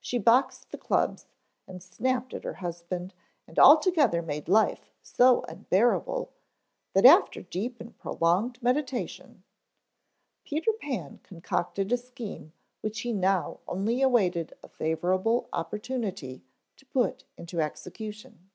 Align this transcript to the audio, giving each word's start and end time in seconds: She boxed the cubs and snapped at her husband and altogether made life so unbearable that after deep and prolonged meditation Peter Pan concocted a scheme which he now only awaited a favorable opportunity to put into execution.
She 0.00 0.16
boxed 0.16 0.70
the 0.70 0.78
cubs 0.78 1.26
and 1.66 1.82
snapped 1.82 2.32
at 2.32 2.44
her 2.44 2.54
husband 2.64 3.12
and 3.46 3.58
altogether 3.58 4.22
made 4.22 4.48
life 4.48 4.90
so 5.02 5.42
unbearable 5.42 6.32
that 6.94 7.04
after 7.04 7.42
deep 7.42 7.78
and 7.78 7.94
prolonged 7.98 8.58
meditation 8.62 9.42
Peter 10.44 10.72
Pan 10.72 11.20
concocted 11.22 11.92
a 11.92 11.98
scheme 11.98 12.54
which 12.80 13.00
he 13.00 13.12
now 13.12 13.60
only 13.68 14.00
awaited 14.00 14.54
a 14.62 14.68
favorable 14.68 15.46
opportunity 15.52 16.42
to 16.78 16.86
put 16.86 17.24
into 17.36 17.60
execution. 17.60 18.48